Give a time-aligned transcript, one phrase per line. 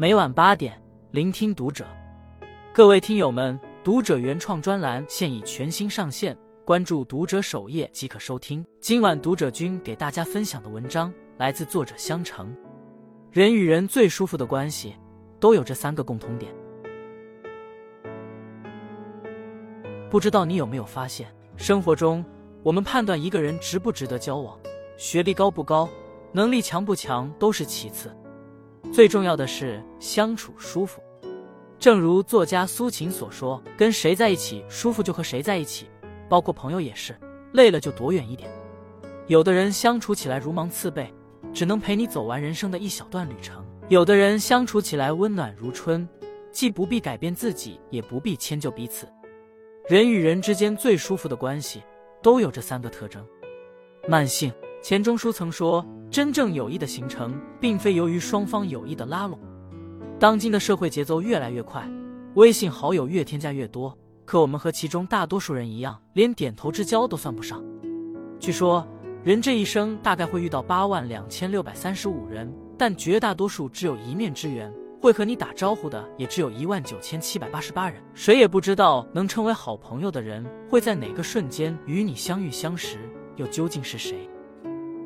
[0.00, 1.84] 每晚八点，聆听读者。
[2.72, 8.64] 各位听友们，读者原创专栏现已全新上线，关注读者首页即可收听。
[8.80, 12.54] 今晚读者君给大家分享的文章来自作者香橙。
[13.32, 14.94] 人与人最舒服的关系，
[15.40, 16.54] 都有这三个共同点。
[20.08, 21.26] 不知道你有没有发现，
[21.56, 22.24] 生活中
[22.62, 24.56] 我们判断一个人值不值得交往，
[24.96, 25.88] 学历高不高，
[26.30, 28.16] 能力强不强都是其次，
[28.92, 31.00] 最重要的是相处舒服。
[31.78, 35.88] 正如作家苏秦所说：“跟谁在一起舒服就和谁在一起，
[36.28, 37.16] 包括朋友也是，
[37.52, 38.50] 累了就躲远一点。”
[39.28, 41.12] 有的人相处起来如芒刺背，
[41.52, 46.08] 只能陪你走完人生的一小段旅程；有的人相处起来温暖如春，
[46.50, 49.06] 既不必改变自己，也不必迁就彼此。
[49.86, 51.82] 人与人之间最舒服的关系，
[52.22, 53.24] 都有这三个特征。
[54.08, 59.38] 慢性钱钟书曾说：“真正友谊的形成，并非由于双方有意的拉拢。”
[60.18, 61.86] 当今的社会节奏越来越快，
[62.34, 67.62] 微信好友越添加越多，可我们和其中大多数人一样，连点头之交都算不上。
[68.38, 68.86] 据说，
[69.24, 74.72] 人这一生大概会遇到八万两千六百三十五人，但绝大多数只有一面之缘。
[75.00, 82.98] 会和你打招呼的也只有一万九千七百八十八人，谁也不知道能成为好朋友的人会在哪个瞬间与你相遇相识，
[83.36, 84.28] 又究竟是谁？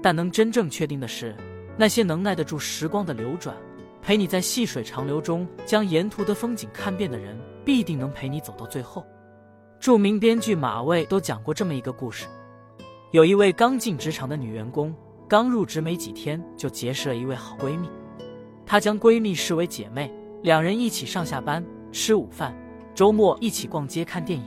[0.03, 1.35] 但能真正确定的是，
[1.79, 3.57] 那些能耐得住时光的流转，
[4.03, 9.07] 陪你在细水长流中将沿途的风景看遍的人，必定能陪你走到最后。
[9.79, 12.27] 著名编剧马未都讲过这么一个故事：
[13.13, 14.95] 有一位刚进职场的女员工，
[15.29, 17.89] 刚入职没几天，就结识了一位好闺蜜。
[18.67, 22.57] 她将闺蜜视为姐妹，两人一起上下班、吃午饭，
[22.95, 24.47] 周末一起逛街看电影。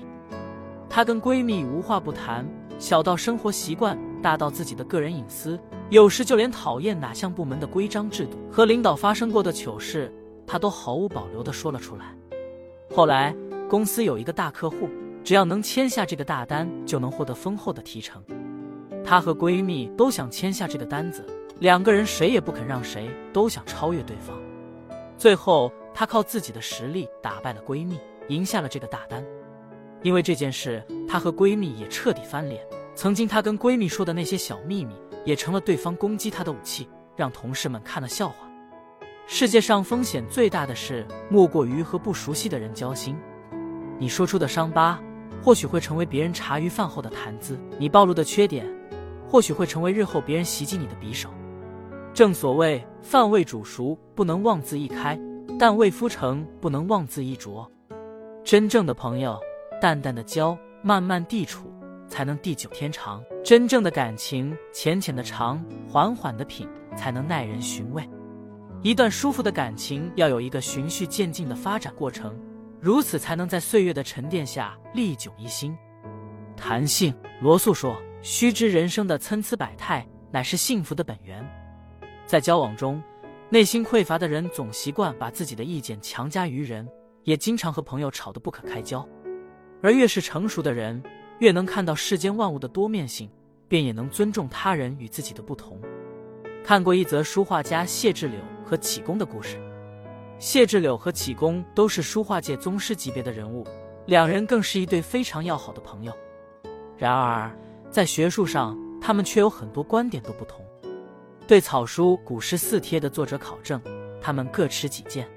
[0.89, 2.45] 她跟闺蜜无话不谈，
[2.79, 5.59] 小到生活习惯，大到自己的个人隐私，
[5.91, 10.11] 有时就连讨厌哪项部门的规章制度和领导发生过的糗事，
[10.47, 12.17] 她都毫无保留地说了出来。
[12.95, 13.35] 后来
[13.69, 14.89] 公司有一个大客户，
[15.23, 18.19] 只要能签下这个大单，就能获得丰厚的提成。
[19.03, 21.23] 她和闺蜜都想签下这个单子。
[21.59, 24.35] 两个人谁也不肯让谁，都想超越对方。
[25.19, 27.99] 最后，她靠自己的实力打败了闺蜜，
[28.29, 29.23] 赢下了这个大单。
[30.01, 32.65] 因为这件事，她和闺蜜也彻底翻脸。
[32.95, 34.95] 曾经她跟闺蜜说的那些小秘密，
[35.25, 38.49] 也成了对方攻击她的武器，让同事们看了笑话。
[39.27, 43.15] 世界上风险最大的事，莫过于和不熟悉的人交心。
[43.99, 44.99] 你说出的伤疤，
[45.43, 48.65] 或许会成为别人茶余饭后的谈资；你暴露的缺点，
[49.27, 51.29] 或许会成为日后别人袭击你的匕首。
[52.13, 55.19] 正所谓饭未煮熟不能妄自一开，
[55.59, 57.69] 但未敷成不能妄自一啄。
[58.43, 59.37] 真正的朋友，
[59.81, 61.67] 淡淡的交，慢慢地处，
[62.07, 63.23] 才能地久天长。
[63.43, 68.07] 真正的感情，浅浅的尝，缓缓的品，才能耐人寻味。
[68.81, 72.37] 一段舒服的感情，要有一个循序渐进的发展过程，
[72.79, 75.75] 如此才能在岁月的沉淀下历久弥新。
[76.55, 81.43] 弹性，罗素说：“须知人生的参差百态，乃是幸福的本源。”
[82.25, 83.01] 在交往中，
[83.49, 86.87] 内心匮乏的人总习惯把自己的意见强加于人，
[87.23, 89.07] 也经常和朋友吵得不可开交；
[89.81, 91.01] 而越是成熟的人，
[91.39, 93.29] 越能看到世间万物的多面性，
[93.67, 95.79] 便也能尊重他人与自己的不同。
[96.63, 99.59] 看过一则书画家谢志柳和启功的故事，
[100.39, 103.65] 谢志柳和启功都是书画界宗师级别的人物，
[104.07, 106.13] 两人更是一对非常要好的朋友。
[106.97, 107.51] 然而，
[107.89, 110.65] 在学术上，他们却有很多观点都不同。
[111.45, 113.79] 对草书《古诗四帖》的作者考证，
[114.19, 115.29] 他们各持己见。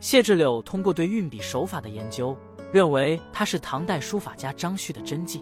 [0.00, 2.36] 谢志柳通过对运笔手法的研究，
[2.72, 5.40] 认为它是唐代书法家张旭的真迹；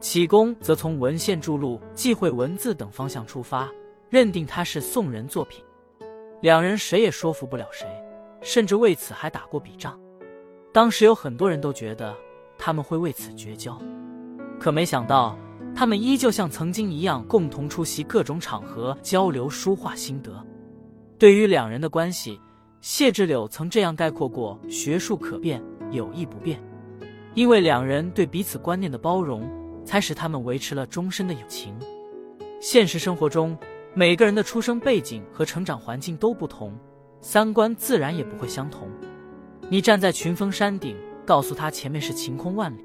[0.00, 3.68] 启功则从文献著录、忌讳文字等方向出发，
[4.10, 5.64] 认定它是宋人作品。
[6.40, 7.86] 两人谁也说服不了谁，
[8.40, 9.98] 甚至为此还打过笔仗。
[10.72, 12.14] 当时有很多人都觉得
[12.58, 13.80] 他们会为此绝交，
[14.58, 15.38] 可没想到。
[15.74, 20.30] 他们依旧像曾经一样，共同出席各种场合，交流书画心得。
[21.16, 22.38] 对于两人的关系，
[22.82, 25.62] 谢志柳曾这样概括过：学术可变，
[25.92, 26.60] 友谊不变。
[27.34, 29.48] 因为两人对彼此观念的包容，
[29.84, 31.78] 才使他们维持了终身的友情。
[32.60, 33.56] 现实生活中，
[33.94, 36.76] 每个人的出生背景和成长环境都不同，
[37.20, 38.88] 三观自然也不会相同。
[39.68, 42.84] 你站在群峰山顶，告诉他前面是晴空万里，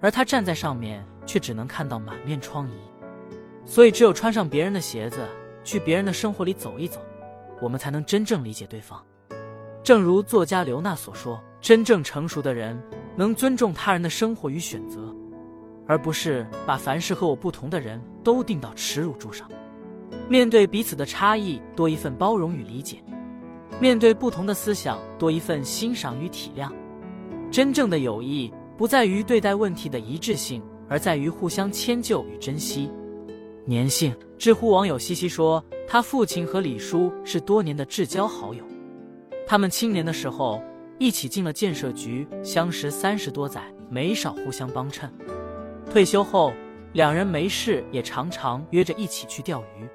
[0.00, 1.02] 而他站在上面。
[1.24, 2.72] 却只能看到满面疮痍，
[3.64, 5.24] 所以只有穿上别人的鞋子，
[5.62, 7.00] 去别人的生活里走一走，
[7.60, 9.00] 我们才能真正理解对方。
[9.84, 12.76] 正如作家刘娜所说：“真正成熟的人，
[13.14, 15.14] 能尊重他人的生活与选择，
[15.86, 19.48] 而不是把凡是和我不同的人都定到耻辱柱上。
[20.28, 22.98] 面对彼此的差异，多一份包容与理解。
[23.80, 26.68] 面对不同的思想，多一份欣赏与体谅。
[27.48, 32.90] 真正的友谊不在于对待问题的一致性，而在于互相迁就与珍惜。
[33.68, 38.64] 粘性，知乎网友西西说，他父亲和李叔是多年的至交好友，
[39.46, 40.60] 他们青年的时候
[41.02, 43.60] 一起进了建设局，相识三十多载，
[43.90, 45.12] 没少互相帮衬。
[45.90, 46.52] 退休后，
[46.92, 49.88] 两人没事也常常约着一起去钓鱼。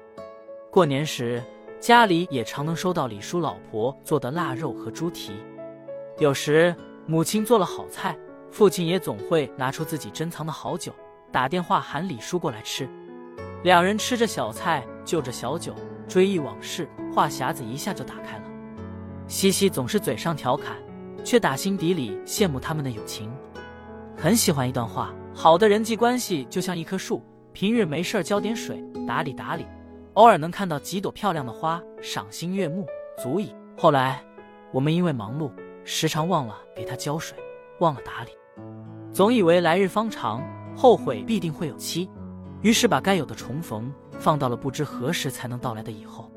[0.70, 1.42] 过年时，
[1.80, 5.32] 家里也常能收到李叔老婆做的腊肉和猪蹄。
[6.18, 6.76] 有时
[7.06, 8.14] 母亲做了好菜，
[8.50, 10.92] 父亲也总会拿出自己珍藏的好酒，
[11.32, 12.86] 打电话喊李叔过来吃。
[13.64, 15.74] 两人吃着小菜，就着小酒，
[16.06, 18.44] 追忆往事，话匣子一下就打开了。
[19.26, 20.76] 西西总是嘴上调侃，
[21.24, 23.30] 却打心底里羡慕他们的友情。
[24.16, 27.22] 很喜欢一段话：好的人际关系就像一棵树，
[27.52, 29.64] 平日没事浇点水，打理打理，
[30.14, 32.86] 偶尔能看到几朵漂亮的花，赏心悦目，
[33.22, 33.54] 足矣。
[33.76, 34.24] 后来，
[34.72, 35.50] 我们因为忙碌，
[35.84, 37.38] 时常忘了给它浇水，
[37.78, 38.30] 忘了打理，
[39.12, 40.42] 总以为来日方长，
[40.76, 42.10] 后悔必定会有期。
[42.60, 46.28] 于是把该有的重逢放到了不知何时才能到来的以后，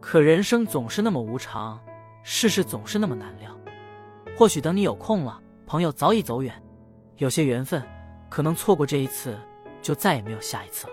[0.00, 1.80] 可人生总是那么无常，
[2.24, 3.53] 世事总是那么难料。
[4.36, 6.52] 或许等你有空了，朋友早已走远；
[7.18, 7.80] 有些缘分，
[8.28, 9.38] 可能错过这一次，
[9.80, 10.92] 就再也没有下一次了。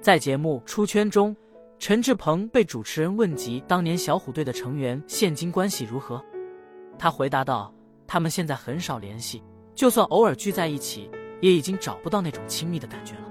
[0.00, 1.34] 在节目《出圈》中，
[1.78, 6.22] 陈志朋被主持人问及当年小虎队的成员现今关系如何，
[6.98, 7.72] 他回答道
[8.06, 9.42] ：“他们现在很少联系，
[9.74, 11.10] 就算偶尔聚在一起，
[11.40, 13.22] 也已经找不到那种亲密的感觉了。”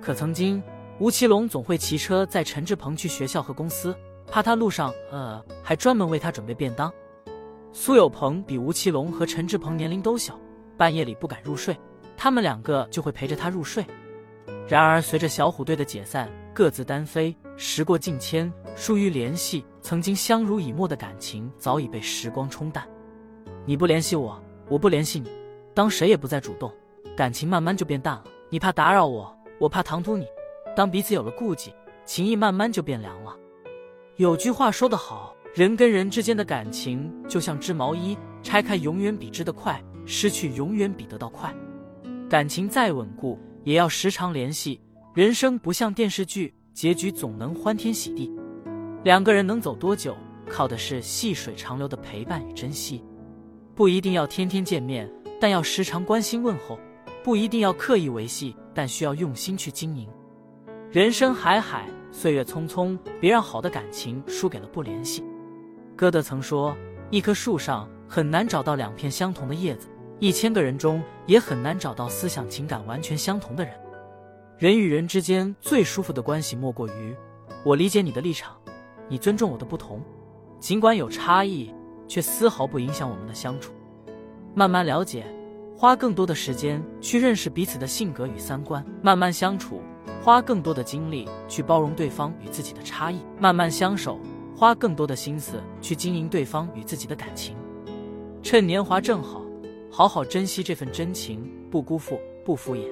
[0.00, 0.62] 可曾经，
[1.00, 3.96] 吴奇隆总会骑车载陈志鹏去学校和公司，
[4.28, 6.92] 怕他路上呃，还专门为他准备便当。
[7.76, 10.38] 苏有朋比吴奇隆和陈志朋年龄都小，
[10.76, 11.76] 半夜里不敢入睡，
[12.16, 13.84] 他们两个就会陪着他入睡。
[14.68, 22.88] 然而，随着小虎队的解散，各自单飞，时过境迁，疏于联系，曾经相濡以沫的感情早已被时光冲淡。
[23.66, 25.28] 你不联系我，我不联系你，
[25.74, 26.72] 当谁也不再主动，
[27.16, 28.24] 感情慢慢就变淡了。
[28.50, 29.36] 你怕打扰我。
[29.58, 30.28] 我怕唐突你，
[30.76, 31.74] 当彼此有了顾忌，
[32.04, 33.36] 情谊慢慢就变凉了。
[34.14, 41.54] 有句话说得好，人跟人之间的感情就像织毛衣，拆开永远比织的快，失去永远比得到快。
[42.28, 44.80] 感情再稳固，也要时常联系。
[45.14, 48.28] 人生不像电视剧，结局总能欢天喜地。
[49.04, 50.16] 两个人能走多久，
[50.50, 53.04] 靠的是细水长流的陪伴与珍惜。
[53.76, 55.08] 不一定要天天见面，
[55.40, 56.76] 但要时常关心问候；
[57.22, 58.56] 不一定要刻意维系。
[58.74, 60.08] 但需要用心去经营。
[60.90, 65.22] 人生海海，岁月匆匆，别让好的感情输给了不联系。
[65.96, 66.76] 歌德曾说
[67.10, 69.88] ：“一棵树上很难找到两片相同的叶子，
[70.18, 73.72] 一千个人中也很难找到思想情感完全相同的人。”
[74.58, 77.14] 人与人之间最舒服的关系，莫过于
[77.64, 78.56] 我理解你的立场，
[79.08, 80.00] 你尊重我的不同，
[80.58, 81.72] 尽管有差异，
[82.08, 83.72] 却丝毫不影响我们的相处。
[84.54, 85.24] 慢慢了解。
[85.76, 89.82] 花更多的时间去认识彼此的性格与三观，慢慢相处；
[90.22, 94.16] 花更多的精力去包容对方与自己的差异，慢慢相守；
[94.64, 97.54] 花更多的心思去经营对方与自己的感情。
[98.42, 99.42] 趁年华正好，
[99.90, 102.88] 好好珍惜这份真情，不辜负，不敷衍。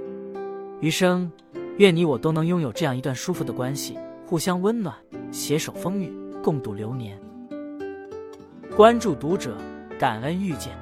[0.83, 1.33] 余生，
[1.79, 3.97] 愿你我都能拥有这样一段舒服的关系，
[4.27, 4.95] 互相温暖，
[5.31, 6.13] 携手风雨，
[6.43, 7.19] 共度流年。
[8.77, 9.57] 关注读者，
[9.99, 10.82] 感恩遇见。